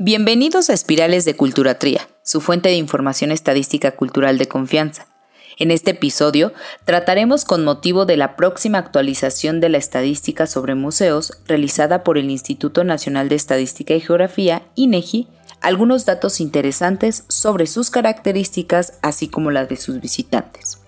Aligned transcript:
Bienvenidos 0.00 0.70
a 0.70 0.74
Espirales 0.74 1.24
de 1.24 1.34
Cultura 1.34 1.80
Tría, 1.80 2.08
su 2.22 2.40
fuente 2.40 2.68
de 2.68 2.76
información 2.76 3.32
estadística 3.32 3.96
cultural 3.96 4.38
de 4.38 4.46
confianza. 4.46 5.08
En 5.56 5.72
este 5.72 5.90
episodio 5.90 6.52
trataremos 6.84 7.44
con 7.44 7.64
motivo 7.64 8.06
de 8.06 8.16
la 8.16 8.36
próxima 8.36 8.78
actualización 8.78 9.58
de 9.58 9.70
la 9.70 9.78
estadística 9.78 10.46
sobre 10.46 10.76
museos 10.76 11.32
realizada 11.48 12.04
por 12.04 12.16
el 12.16 12.30
Instituto 12.30 12.84
Nacional 12.84 13.28
de 13.28 13.34
Estadística 13.34 13.92
y 13.92 14.00
Geografía, 14.00 14.62
INEGI, 14.76 15.26
algunos 15.60 16.06
datos 16.06 16.40
interesantes 16.40 17.24
sobre 17.26 17.66
sus 17.66 17.90
características 17.90 19.00
así 19.02 19.26
como 19.26 19.50
las 19.50 19.68
de 19.68 19.78
sus 19.78 20.00
visitantes. 20.00 20.78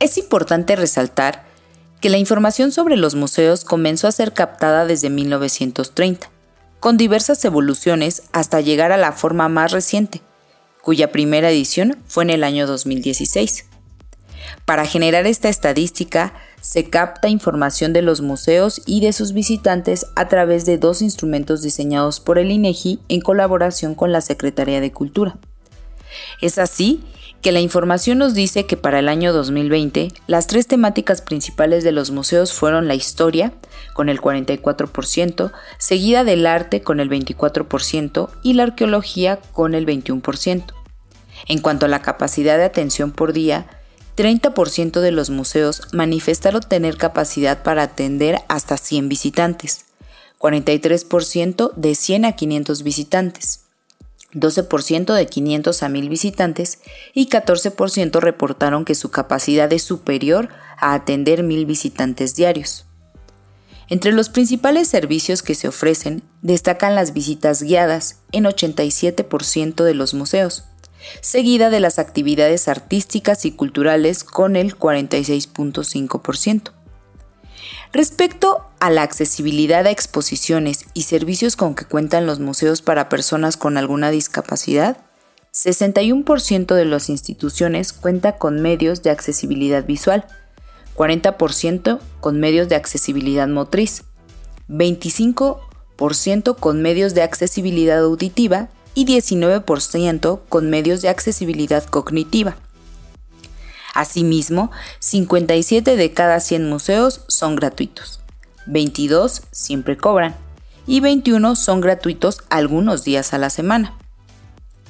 Es 0.00 0.18
importante 0.18 0.76
resaltar 0.76 1.46
que 2.02 2.10
la 2.10 2.18
información 2.18 2.72
sobre 2.72 2.98
los 2.98 3.14
museos 3.14 3.64
comenzó 3.64 4.06
a 4.06 4.12
ser 4.12 4.34
captada 4.34 4.84
desde 4.84 5.08
1930 5.08 6.28
con 6.80 6.96
diversas 6.96 7.44
evoluciones 7.44 8.22
hasta 8.32 8.60
llegar 8.60 8.90
a 8.90 8.96
la 8.96 9.12
forma 9.12 9.48
más 9.48 9.70
reciente, 9.70 10.22
cuya 10.82 11.12
primera 11.12 11.50
edición 11.50 11.98
fue 12.06 12.24
en 12.24 12.30
el 12.30 12.42
año 12.42 12.66
2016. 12.66 13.66
Para 14.64 14.86
generar 14.86 15.26
esta 15.26 15.48
estadística, 15.48 16.32
se 16.60 16.88
capta 16.90 17.28
información 17.28 17.92
de 17.92 18.02
los 18.02 18.22
museos 18.22 18.82
y 18.86 19.00
de 19.00 19.12
sus 19.12 19.32
visitantes 19.32 20.06
a 20.16 20.28
través 20.28 20.64
de 20.64 20.78
dos 20.78 21.02
instrumentos 21.02 21.62
diseñados 21.62 22.20
por 22.20 22.38
el 22.38 22.50
INEGI 22.50 23.00
en 23.08 23.20
colaboración 23.20 23.94
con 23.94 24.12
la 24.12 24.20
Secretaría 24.20 24.80
de 24.80 24.92
Cultura. 24.92 25.36
Es 26.40 26.58
así 26.58 27.02
que 27.42 27.52
la 27.52 27.60
información 27.60 28.18
nos 28.18 28.34
dice 28.34 28.66
que 28.66 28.76
para 28.76 28.98
el 28.98 29.08
año 29.08 29.32
2020 29.32 30.12
las 30.26 30.46
tres 30.46 30.66
temáticas 30.66 31.22
principales 31.22 31.84
de 31.84 31.92
los 31.92 32.10
museos 32.10 32.52
fueron 32.52 32.86
la 32.86 32.94
historia, 32.94 33.52
con 33.94 34.08
el 34.08 34.20
44%, 34.20 35.52
seguida 35.78 36.24
del 36.24 36.46
arte 36.46 36.82
con 36.82 37.00
el 37.00 37.08
24% 37.08 38.28
y 38.42 38.52
la 38.54 38.64
arqueología 38.64 39.38
con 39.52 39.74
el 39.74 39.86
21%. 39.86 40.74
En 41.48 41.60
cuanto 41.60 41.86
a 41.86 41.88
la 41.88 42.02
capacidad 42.02 42.58
de 42.58 42.64
atención 42.64 43.12
por 43.12 43.32
día, 43.32 43.66
30% 44.16 45.00
de 45.00 45.12
los 45.12 45.30
museos 45.30 45.82
manifestaron 45.92 46.60
tener 46.60 46.98
capacidad 46.98 47.62
para 47.62 47.84
atender 47.84 48.40
hasta 48.48 48.76
100 48.76 49.08
visitantes, 49.08 49.86
43% 50.38 51.72
de 51.74 51.94
100 51.94 52.24
a 52.26 52.32
500 52.32 52.82
visitantes. 52.82 53.69
12% 54.32 55.14
de 55.14 55.26
500 55.26 55.82
a 55.82 55.88
1000 55.88 56.08
visitantes 56.08 56.78
y 57.14 57.28
14% 57.28 58.20
reportaron 58.20 58.84
que 58.84 58.94
su 58.94 59.10
capacidad 59.10 59.72
es 59.72 59.82
superior 59.82 60.48
a 60.76 60.94
atender 60.94 61.42
1000 61.42 61.66
visitantes 61.66 62.34
diarios. 62.34 62.86
Entre 63.88 64.12
los 64.12 64.28
principales 64.28 64.86
servicios 64.86 65.42
que 65.42 65.56
se 65.56 65.66
ofrecen 65.66 66.22
destacan 66.42 66.94
las 66.94 67.12
visitas 67.12 67.60
guiadas 67.62 68.20
en 68.30 68.44
87% 68.44 69.82
de 69.82 69.94
los 69.94 70.14
museos, 70.14 70.64
seguida 71.20 71.70
de 71.70 71.80
las 71.80 71.98
actividades 71.98 72.68
artísticas 72.68 73.44
y 73.44 73.50
culturales 73.50 74.22
con 74.22 74.54
el 74.54 74.78
46.5%. 74.78 76.70
Respecto 77.92 78.69
a 78.80 78.90
la 78.90 79.02
accesibilidad 79.02 79.86
a 79.86 79.90
exposiciones 79.90 80.86
y 80.94 81.02
servicios 81.02 81.54
con 81.54 81.74
que 81.74 81.84
cuentan 81.84 82.26
los 82.26 82.40
museos 82.40 82.80
para 82.82 83.08
personas 83.08 83.56
con 83.56 83.76
alguna 83.76 84.10
discapacidad, 84.10 84.96
61% 85.52 86.74
de 86.74 86.84
las 86.86 87.08
instituciones 87.10 87.92
cuenta 87.92 88.36
con 88.36 88.62
medios 88.62 89.02
de 89.02 89.10
accesibilidad 89.10 89.84
visual, 89.84 90.24
40% 90.96 92.00
con 92.20 92.40
medios 92.40 92.68
de 92.68 92.76
accesibilidad 92.76 93.48
motriz, 93.48 94.04
25% 94.68 96.56
con 96.56 96.82
medios 96.82 97.14
de 97.14 97.22
accesibilidad 97.22 97.98
auditiva 97.98 98.68
y 98.94 99.04
19% 99.06 100.40
con 100.48 100.70
medios 100.70 101.02
de 101.02 101.08
accesibilidad 101.08 101.84
cognitiva. 101.84 102.56
Asimismo, 103.94 104.70
57 105.00 105.96
de 105.96 106.12
cada 106.12 106.40
100 106.40 106.68
museos 106.68 107.24
son 107.28 107.56
gratuitos, 107.56 108.19
22 108.70 109.42
siempre 109.50 109.96
cobran 109.96 110.36
y 110.86 111.00
21 111.00 111.56
son 111.56 111.80
gratuitos 111.80 112.42
algunos 112.50 113.04
días 113.04 113.34
a 113.34 113.38
la 113.38 113.50
semana. 113.50 113.96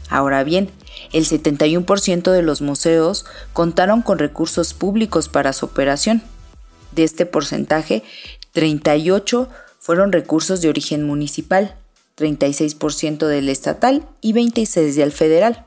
Ahora 0.08 0.44
bien, 0.44 0.70
el 1.12 1.24
71% 1.24 2.30
de 2.30 2.42
los 2.42 2.60
museos 2.60 3.24
contaron 3.52 4.02
con 4.02 4.19
recursos 4.19 4.74
públicos 4.74 5.28
para 5.28 5.52
su 5.52 5.66
operación. 5.66 6.22
De 6.92 7.04
este 7.04 7.26
porcentaje, 7.26 8.02
38 8.52 9.48
fueron 9.78 10.12
recursos 10.12 10.60
de 10.60 10.69
origen 10.69 11.04
municipal, 11.04 11.76
36% 12.19 13.26
del 13.26 13.48
estatal 13.48 14.06
y 14.20 14.34
26% 14.34 14.94
del 14.94 15.12
federal. 15.12 15.64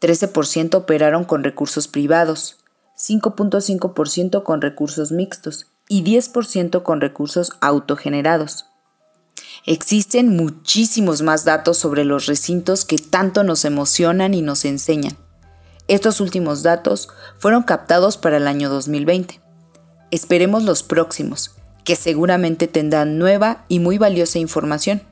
13% 0.00 0.74
operaron 0.74 1.24
con 1.24 1.44
recursos 1.44 1.86
privados, 1.86 2.56
5.5% 2.96 4.42
con 4.42 4.60
recursos 4.60 5.12
mixtos 5.12 5.71
y 5.92 6.02
10% 6.02 6.82
con 6.82 7.02
recursos 7.02 7.52
autogenerados. 7.60 8.64
Existen 9.66 10.34
muchísimos 10.34 11.20
más 11.20 11.44
datos 11.44 11.76
sobre 11.76 12.06
los 12.06 12.24
recintos 12.24 12.86
que 12.86 12.96
tanto 12.96 13.44
nos 13.44 13.66
emocionan 13.66 14.32
y 14.32 14.40
nos 14.40 14.64
enseñan. 14.64 15.18
Estos 15.88 16.22
últimos 16.22 16.62
datos 16.62 17.10
fueron 17.38 17.64
captados 17.64 18.16
para 18.16 18.38
el 18.38 18.48
año 18.48 18.70
2020. 18.70 19.38
Esperemos 20.10 20.62
los 20.62 20.82
próximos, 20.82 21.50
que 21.84 21.94
seguramente 21.94 22.68
tendrán 22.68 23.18
nueva 23.18 23.66
y 23.68 23.78
muy 23.78 23.98
valiosa 23.98 24.38
información. 24.38 25.02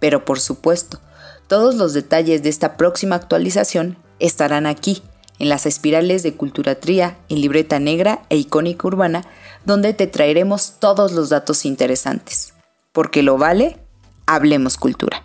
Pero 0.00 0.24
por 0.24 0.40
supuesto, 0.40 1.00
todos 1.48 1.74
los 1.74 1.92
detalles 1.92 2.42
de 2.42 2.48
esta 2.48 2.78
próxima 2.78 3.16
actualización 3.16 3.98
estarán 4.20 4.64
aquí, 4.64 5.02
en 5.38 5.48
las 5.48 5.66
espirales 5.66 6.22
de 6.22 6.34
Cultura 6.34 6.76
Tría, 6.76 7.16
en 7.28 7.40
Libreta 7.40 7.78
Negra 7.78 8.22
e 8.28 8.36
Icónica 8.36 8.86
Urbana, 8.86 9.24
donde 9.64 9.92
te 9.94 10.06
traeremos 10.06 10.74
todos 10.78 11.12
los 11.12 11.28
datos 11.28 11.64
interesantes. 11.64 12.54
Porque 12.92 13.22
lo 13.22 13.38
vale, 13.38 13.78
hablemos 14.26 14.76
cultura. 14.76 15.22